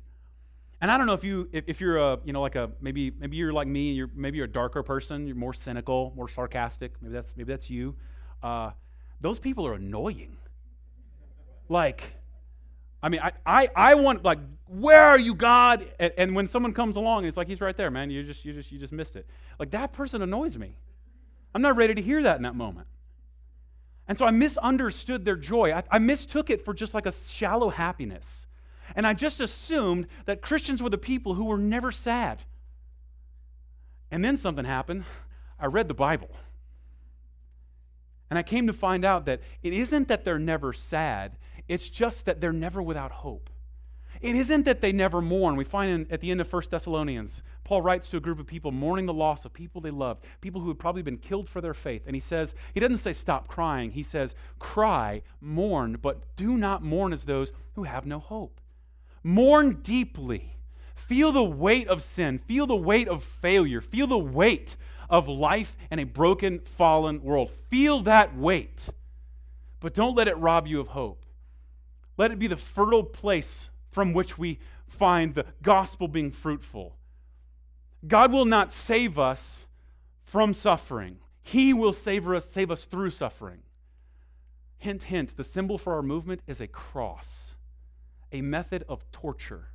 [0.80, 3.10] And I don't know if you if, if you're a you know like a maybe
[3.10, 6.92] maybe you're like me, you're maybe you're a darker person, you're more cynical, more sarcastic.
[7.00, 7.96] Maybe that's maybe that's you.
[8.42, 8.70] Uh,
[9.20, 10.36] those people are annoying.
[11.68, 12.12] Like
[13.06, 15.88] I mean, I, I, I want like, where are you, God?
[16.00, 18.10] And, and, when someone comes along, it's like he's right there, man.
[18.10, 19.28] You just you just you just missed it.
[19.60, 20.76] Like that person annoys me.
[21.54, 22.88] I'm not ready to hear that in that moment.
[24.08, 25.72] And so I misunderstood their joy.
[25.72, 28.48] I, I mistook it for just like a shallow happiness.
[28.96, 32.42] And I just assumed that Christians were the people who were never sad.
[34.10, 35.04] And then something happened.
[35.60, 36.30] I read the Bible.
[38.30, 41.36] And I came to find out that it isn't that they're never sad,
[41.68, 43.50] it's just that they're never without hope.
[44.20, 45.56] It isn't that they never mourn.
[45.56, 48.46] We find in, at the end of 1 Thessalonians, Paul writes to a group of
[48.46, 51.60] people mourning the loss of people they loved, people who had probably been killed for
[51.60, 52.04] their faith.
[52.06, 53.90] And he says, he doesn't say stop crying.
[53.90, 58.60] He says, cry, mourn, but do not mourn as those who have no hope.
[59.22, 60.52] Mourn deeply.
[60.94, 62.38] Feel the weight of sin.
[62.38, 63.80] Feel the weight of failure.
[63.80, 64.76] Feel the weight
[65.10, 67.50] of life in a broken, fallen world.
[67.68, 68.88] Feel that weight.
[69.80, 71.25] But don't let it rob you of hope.
[72.16, 76.96] Let it be the fertile place from which we find the gospel being fruitful.
[78.06, 79.66] God will not save us
[80.24, 81.18] from suffering.
[81.42, 83.60] He will save us, save us through suffering.
[84.78, 87.54] Hint, hint, the symbol for our movement is a cross,
[88.32, 89.68] a method of torture,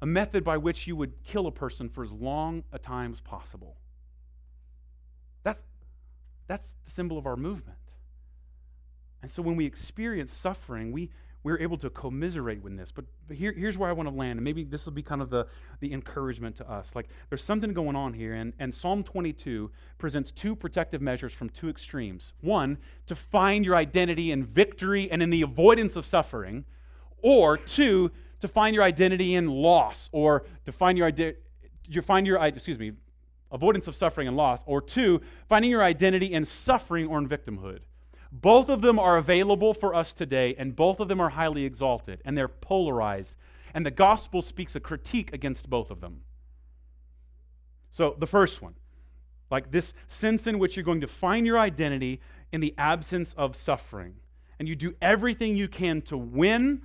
[0.00, 3.20] a method by which you would kill a person for as long a time as
[3.20, 3.76] possible.
[5.44, 5.64] That's,
[6.48, 7.78] that's the symbol of our movement.
[9.22, 11.10] And so when we experience suffering, we,
[11.44, 12.92] we're able to commiserate with this.
[12.92, 15.20] But, but here, here's where I want to land, and maybe this will be kind
[15.20, 15.46] of the,
[15.80, 16.94] the encouragement to us.
[16.94, 21.48] Like, there's something going on here, and, and Psalm 22 presents two protective measures from
[21.48, 22.32] two extremes.
[22.40, 26.64] One, to find your identity in victory and in the avoidance of suffering,
[27.22, 31.38] or two, to find your identity in loss, or to find your identity.
[31.88, 32.92] You find your excuse me,
[33.50, 37.80] avoidance of suffering and loss, or two, finding your identity in suffering or in victimhood.
[38.32, 42.22] Both of them are available for us today, and both of them are highly exalted,
[42.24, 43.36] and they're polarized.
[43.74, 46.22] And the gospel speaks a critique against both of them.
[47.90, 48.74] So, the first one,
[49.50, 53.54] like this sense in which you're going to find your identity in the absence of
[53.54, 54.14] suffering,
[54.58, 56.80] and you do everything you can to win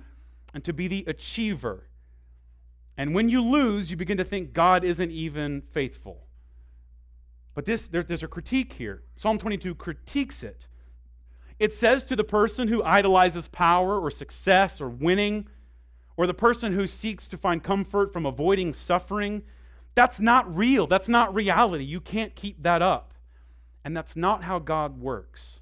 [0.52, 1.84] and to be the achiever.
[2.98, 6.26] And when you lose, you begin to think God isn't even faithful.
[7.54, 9.02] But this, there, there's a critique here.
[9.16, 10.67] Psalm 22 critiques it.
[11.58, 15.48] It says to the person who idolizes power or success or winning,
[16.16, 19.42] or the person who seeks to find comfort from avoiding suffering,
[19.94, 20.86] that's not real.
[20.86, 21.84] That's not reality.
[21.84, 23.14] You can't keep that up.
[23.84, 25.60] And that's not how God works.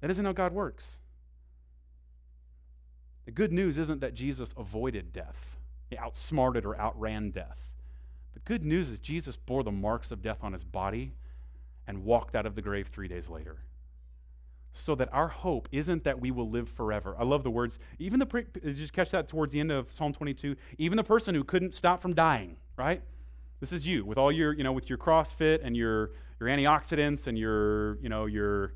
[0.00, 0.98] That isn't how God works.
[3.26, 5.36] The good news isn't that Jesus avoided death,
[5.88, 7.58] he outsmarted or outran death.
[8.34, 11.12] The good news is Jesus bore the marks of death on his body
[11.86, 13.58] and walked out of the grave three days later
[14.74, 17.16] so that our hope isn't that we will live forever.
[17.18, 17.78] I love the words.
[17.98, 20.56] Even the pre- just catch that towards the end of Psalm 22.
[20.78, 23.02] Even the person who couldn't stop from dying, right?
[23.60, 27.26] This is you with all your, you know, with your CrossFit and your your antioxidants
[27.26, 28.72] and your, you know, your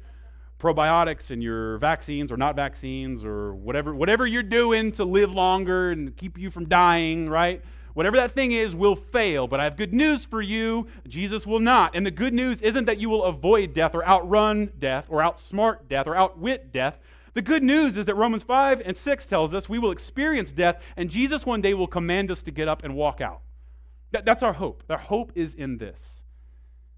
[0.59, 5.91] probiotics and your vaccines or not vaccines or whatever whatever you're doing to live longer
[5.91, 7.63] and keep you from dying, right?
[7.95, 10.89] Whatever that thing is will fail, but I have good news for you.
[11.09, 11.95] Jesus will not.
[11.95, 15.89] And the good news isn't that you will avoid death or outrun death or outsmart
[15.89, 16.99] death or outwit death.
[17.35, 20.83] The good news is that Romans 5 and 6 tells us we will experience death,
[20.97, 23.41] and Jesus one day will command us to get up and walk out.
[24.11, 24.85] That, that's our hope.
[24.91, 26.23] Our hope is in this.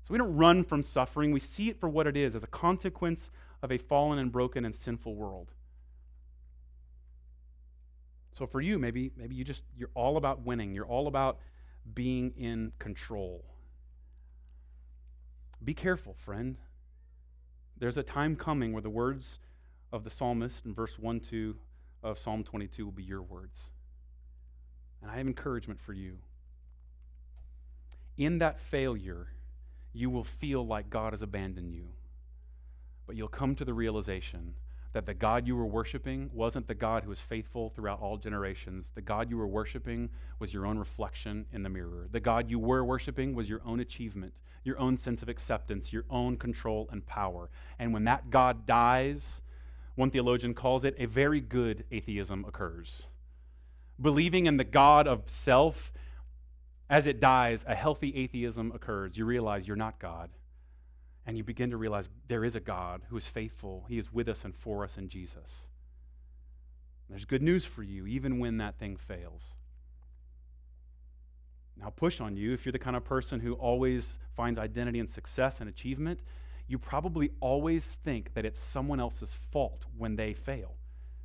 [0.05, 2.49] So we don't run from suffering, we see it for what it is as a
[2.49, 3.31] consequence
[3.63, 5.51] of a fallen and broken and sinful world.
[8.37, 10.75] So for you, maybe maybe you just you're all about winning.
[10.75, 11.39] You're all about
[11.95, 13.43] being in control.
[15.65, 16.59] Be careful, friend.
[17.79, 19.39] There's a time coming where the words
[19.91, 21.57] of the psalmist in verse 1 2
[22.03, 23.71] of Psalm 22 will be your words.
[25.01, 26.19] And I have encouragement for you.
[28.19, 29.29] In that failure,
[29.95, 31.89] you will feel like God has abandoned you.
[33.07, 34.55] But you'll come to the realization
[34.97, 38.93] that the God you were worshiping wasn't the God who was faithful throughout all generations.
[38.95, 42.09] The God you were worshiping was your own reflection in the mirror.
[42.11, 44.33] The God you were worshiping was your own achievement,
[44.65, 47.51] your own sense of acceptance, your own control and power.
[47.79, 49.43] And when that God dies,
[49.97, 53.05] one theologian calls it a very good atheism occurs.
[54.01, 55.93] Believing in the God of self,
[56.89, 59.19] as it dies, a healthy atheism occurs.
[59.19, 60.31] You realize you're not God
[61.27, 63.85] and you begin to realize there is a God who is faithful.
[63.89, 65.67] He is with us and for us in Jesus.
[67.11, 69.43] There's good news for you, even when that thing fails.
[71.79, 75.11] Now, push on you if you're the kind of person who always finds identity and
[75.11, 76.21] success and achievement.
[76.69, 80.75] You probably always think that it's someone else's fault when they fail.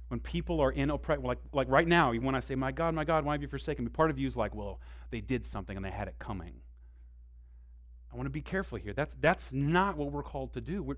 [0.09, 3.05] When people are in oppression, like, like right now, when I say, My God, my
[3.05, 3.89] God, why have you forsaken me?
[3.89, 6.53] Part of you is like, Well, they did something and they had it coming.
[8.11, 8.93] I want to be careful here.
[8.93, 10.83] That's, that's not what we're called to do.
[10.83, 10.97] We're,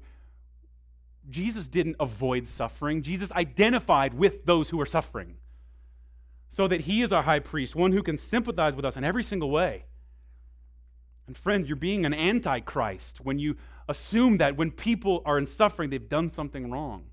[1.29, 5.35] Jesus didn't avoid suffering, Jesus identified with those who are suffering
[6.49, 9.23] so that he is our high priest, one who can sympathize with us in every
[9.23, 9.85] single way.
[11.25, 13.55] And friend, you're being an antichrist when you
[13.87, 17.05] assume that when people are in suffering, they've done something wrong.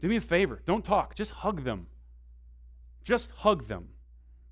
[0.00, 1.86] Do me a favor, don't talk, just hug them.
[3.04, 3.90] Just hug them.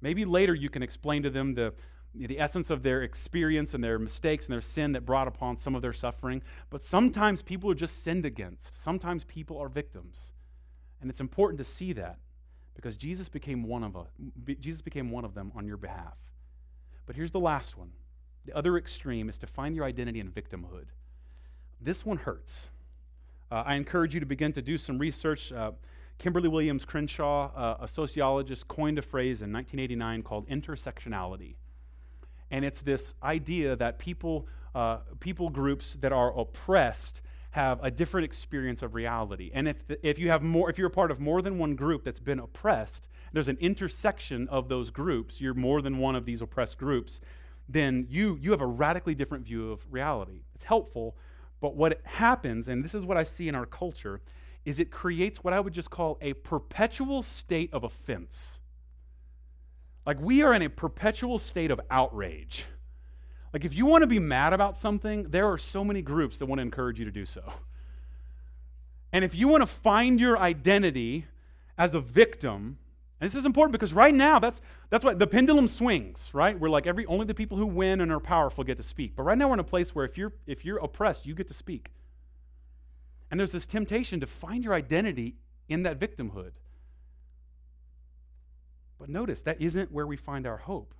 [0.00, 1.72] Maybe later you can explain to them the
[2.14, 5.74] the essence of their experience and their mistakes and their sin that brought upon some
[5.74, 6.42] of their suffering.
[6.70, 8.78] But sometimes people are just sinned against.
[8.78, 10.32] Sometimes people are victims.
[11.00, 12.18] And it's important to see that
[12.74, 16.16] because Jesus became one of, a, Jesus became one of them on your behalf.
[17.06, 17.90] But here's the last one.
[18.44, 20.86] The other extreme is to find your identity in victimhood.
[21.80, 22.70] This one hurts.
[23.50, 25.52] Uh, I encourage you to begin to do some research.
[25.52, 25.72] Uh,
[26.18, 31.54] Kimberlé Williams Crenshaw, uh, a sociologist, coined a phrase in 1989 called intersectionality.
[32.52, 38.24] And it's this idea that people, uh, people groups that are oppressed have a different
[38.26, 39.50] experience of reality.
[39.52, 41.74] And if, the, if, you have more, if you're a part of more than one
[41.74, 46.24] group that's been oppressed, there's an intersection of those groups, you're more than one of
[46.26, 47.20] these oppressed groups,
[47.68, 50.42] then you, you have a radically different view of reality.
[50.54, 51.16] It's helpful,
[51.60, 54.20] but what happens, and this is what I see in our culture,
[54.64, 58.60] is it creates what I would just call a perpetual state of offense.
[60.04, 62.64] Like we are in a perpetual state of outrage.
[63.52, 66.46] Like if you want to be mad about something, there are so many groups that
[66.46, 67.42] want to encourage you to do so.
[69.12, 71.26] And if you want to find your identity
[71.76, 72.78] as a victim,
[73.20, 76.58] and this is important because right now that's that's what the pendulum swings, right?
[76.58, 79.14] We're like every only the people who win and are powerful get to speak.
[79.14, 81.48] But right now we're in a place where if you're if you're oppressed, you get
[81.48, 81.92] to speak.
[83.30, 85.36] And there's this temptation to find your identity
[85.68, 86.52] in that victimhood.
[89.02, 90.94] But notice, that isn't where we find our hope.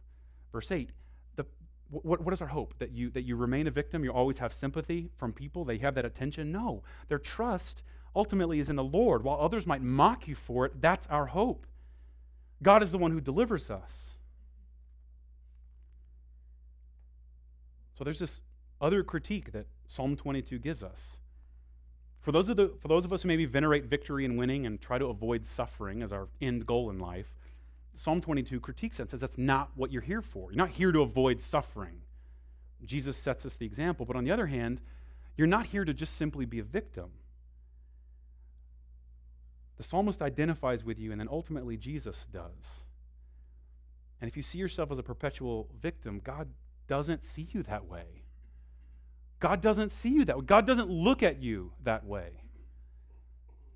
[0.50, 0.90] Verse 8,
[1.36, 1.46] the,
[1.88, 2.74] what, what is our hope?
[2.80, 4.03] That you, that you remain a victim?
[4.03, 5.64] You always have sympathy from people?
[5.64, 6.50] They have that attention?
[6.50, 6.82] No.
[7.07, 7.84] Their trust
[8.16, 9.22] ultimately is in the Lord.
[9.22, 11.64] While others might mock you for it, that's our hope.
[12.61, 14.18] God is the one who delivers us.
[17.94, 18.40] So there's this
[18.80, 21.18] other critique that Psalm 22 gives us.
[22.18, 24.80] For those, of the, for those of us who maybe venerate victory and winning and
[24.80, 27.32] try to avoid suffering as our end goal in life,
[27.95, 30.51] Psalm 22 critiques that and says that's not what you're here for.
[30.51, 32.01] You're not here to avoid suffering.
[32.84, 34.07] Jesus sets us the example.
[34.07, 34.80] But on the other hand,
[35.36, 37.11] you're not here to just simply be a victim.
[39.76, 42.84] The psalmist identifies with you, and then ultimately Jesus does.
[44.20, 46.49] And if you see yourself as a perpetual victim, God
[46.86, 48.22] doesn't see you that way.
[49.40, 50.45] God doesn't see you that way.
[50.45, 52.30] God doesn't look at you that way.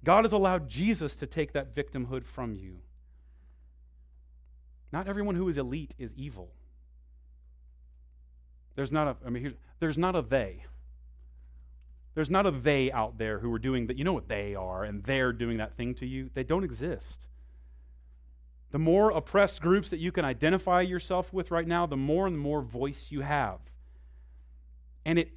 [0.05, 2.79] God has allowed Jesus to take that victimhood from you.
[4.97, 6.49] Not everyone who is elite is evil.
[8.77, 10.65] There's not a, I mean, there's not a they.
[12.15, 13.99] There's not a they out there who are doing that.
[13.99, 16.31] You know what they are, and they're doing that thing to you.
[16.33, 17.27] They don't exist.
[18.71, 22.35] The more oppressed groups that you can identify yourself with right now, the more and
[22.35, 23.59] the more voice you have.
[25.05, 25.29] And it,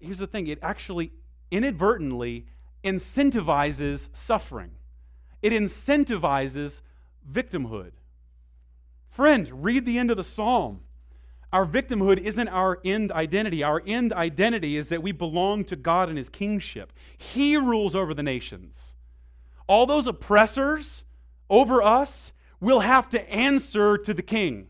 [0.00, 1.10] here's the thing it actually
[1.50, 2.46] inadvertently
[2.84, 4.70] incentivizes suffering,
[5.42, 6.82] it incentivizes
[7.28, 7.90] victimhood.
[9.18, 10.78] Friend, read the end of the psalm.
[11.52, 13.64] Our victimhood isn't our end identity.
[13.64, 16.92] Our end identity is that we belong to God and His kingship.
[17.16, 18.94] He rules over the nations.
[19.66, 21.02] All those oppressors
[21.50, 24.68] over us will have to answer to the king.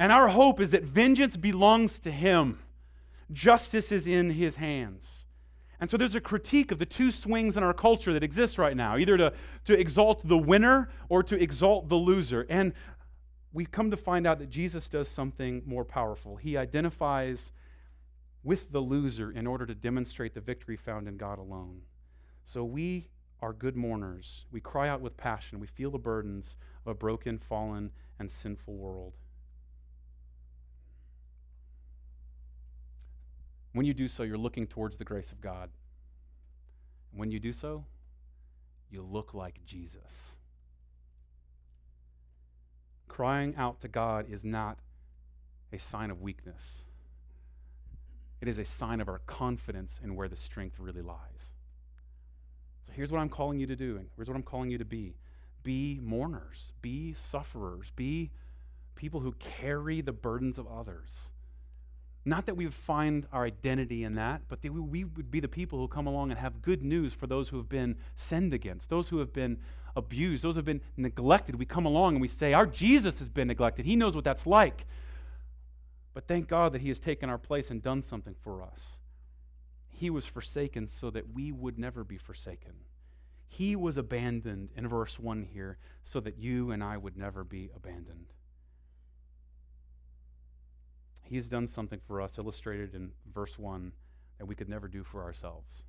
[0.00, 2.58] And our hope is that vengeance belongs to Him,
[3.30, 5.26] justice is in His hands.
[5.80, 8.76] And so there's a critique of the two swings in our culture that exists right
[8.76, 9.32] now either to,
[9.66, 12.46] to exalt the winner or to exalt the loser.
[12.48, 12.72] And
[13.54, 16.34] we come to find out that Jesus does something more powerful.
[16.36, 17.52] He identifies
[18.42, 21.82] with the loser in order to demonstrate the victory found in God alone.
[22.44, 23.06] So we
[23.40, 24.44] are good mourners.
[24.50, 25.60] We cry out with passion.
[25.60, 29.12] We feel the burdens of a broken, fallen, and sinful world.
[33.72, 35.70] When you do so, you're looking towards the grace of God.
[37.12, 37.84] When you do so,
[38.90, 40.34] you look like Jesus
[43.14, 44.76] crying out to God is not
[45.72, 46.82] a sign of weakness.
[48.40, 51.18] It is a sign of our confidence in where the strength really lies.
[52.84, 54.84] So here's what I'm calling you to do, and here's what I'm calling you to
[54.84, 55.14] be
[55.62, 58.32] be mourners, be sufferers, be
[58.96, 61.10] people who carry the burdens of others.
[62.24, 65.46] Not that we would find our identity in that, but that we would be the
[65.46, 68.90] people who come along and have good news for those who have been sinned against,
[68.90, 69.58] those who have been
[69.96, 73.48] abused, those have been neglected, we come along and we say, Our Jesus has been
[73.48, 73.86] neglected.
[73.86, 74.86] He knows what that's like.
[76.14, 78.98] But thank God that He has taken our place and done something for us.
[79.90, 82.72] He was forsaken so that we would never be forsaken.
[83.46, 87.70] He was abandoned in verse 1 here so that you and I would never be
[87.74, 88.26] abandoned.
[91.22, 93.92] He has done something for us, illustrated in verse 1,
[94.38, 95.84] that we could never do for ourselves.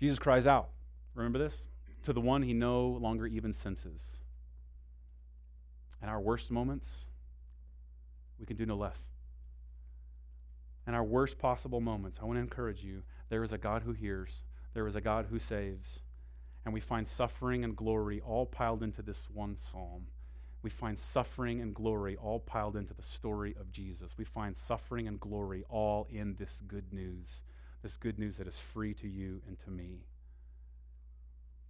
[0.00, 0.70] Jesus cries out,
[1.14, 1.66] remember this?
[2.04, 4.02] To the one he no longer even senses.
[6.02, 7.04] In our worst moments,
[8.38, 8.98] we can do no less.
[10.86, 13.92] In our worst possible moments, I want to encourage you there is a God who
[13.92, 14.42] hears,
[14.72, 16.00] there is a God who saves,
[16.64, 20.06] and we find suffering and glory all piled into this one psalm.
[20.62, 24.16] We find suffering and glory all piled into the story of Jesus.
[24.16, 27.42] We find suffering and glory all in this good news
[27.82, 30.04] this good news that is free to you and to me.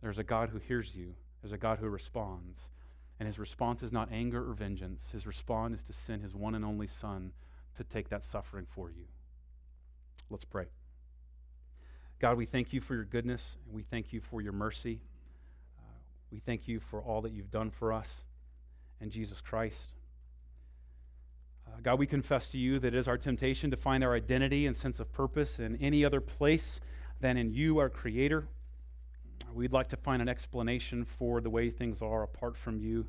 [0.02, 2.70] There's a God who hears you, there's a God who responds.
[3.18, 5.10] And his response is not anger or vengeance.
[5.12, 7.32] His response is to send his one and only Son
[7.76, 9.04] to take that suffering for you.
[10.30, 10.66] Let's pray.
[12.18, 15.00] God, we thank you for your goodness, and we thank you for your mercy.
[15.78, 15.98] Uh,
[16.32, 18.22] we thank you for all that you've done for us
[19.00, 19.99] and Jesus Christ.
[21.70, 24.66] Uh, God, we confess to you that it is our temptation to find our identity
[24.66, 26.80] and sense of purpose in any other place
[27.20, 28.48] than in you, our Creator.
[29.52, 33.06] We'd like to find an explanation for the way things are apart from you.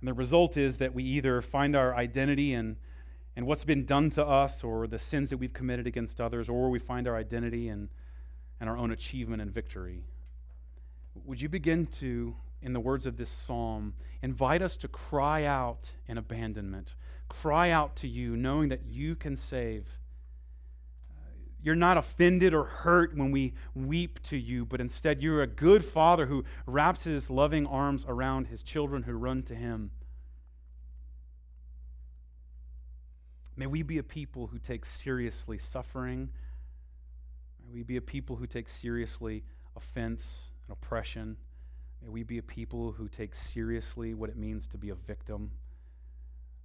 [0.00, 2.76] And the result is that we either find our identity in,
[3.36, 6.70] in what's been done to us or the sins that we've committed against others, or
[6.70, 7.88] we find our identity in,
[8.60, 10.02] in our own achievement and victory.
[11.26, 15.90] Would you begin to, in the words of this psalm, invite us to cry out
[16.06, 16.94] in abandonment,
[17.28, 19.86] cry out to you, knowing that you can save?
[21.10, 21.30] Uh,
[21.62, 25.84] you're not offended or hurt when we weep to you, but instead you're a good
[25.84, 29.90] father who wraps his loving arms around his children who run to him.
[33.56, 36.30] May we be a people who take seriously suffering.
[37.62, 39.44] May we be a people who take seriously
[39.76, 41.36] offense and oppression.
[42.02, 45.50] May we be a people who take seriously what it means to be a victim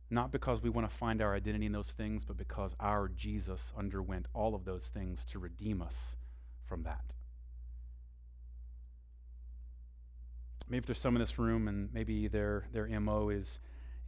[0.09, 3.73] not because we want to find our identity in those things, but because our Jesus
[3.77, 6.15] underwent all of those things to redeem us
[6.65, 7.13] from that.
[10.69, 13.59] Maybe if there's some in this room and maybe their, their MO is,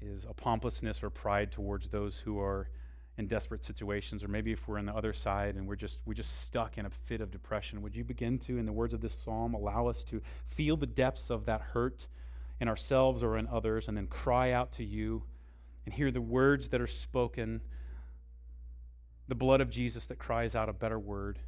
[0.01, 2.69] is a pompousness or pride towards those who are
[3.17, 6.13] in desperate situations, or maybe if we're on the other side and we're just, we're
[6.13, 9.01] just stuck in a fit of depression, would you begin to, in the words of
[9.01, 12.07] this psalm, allow us to feel the depths of that hurt
[12.59, 15.23] in ourselves or in others and then cry out to you?
[15.87, 17.61] and hear the words that are spoken,
[19.29, 21.39] the blood of Jesus that cries out a better word,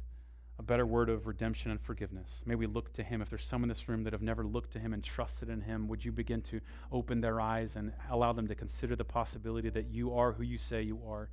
[0.58, 2.42] a better word of redemption and forgiveness.
[2.46, 3.20] May we look to him.
[3.20, 5.60] If there's some in this room that have never looked to him and trusted in
[5.60, 9.68] him, would you begin to open their eyes and allow them to consider the possibility
[9.68, 11.28] that you are who you say you are?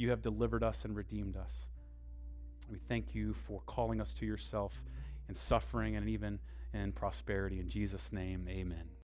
[0.00, 1.54] You have delivered us and redeemed us.
[2.70, 4.72] We thank you for calling us to yourself
[5.28, 6.38] in suffering and even
[6.72, 7.60] in prosperity.
[7.60, 8.99] In Jesus' name, amen.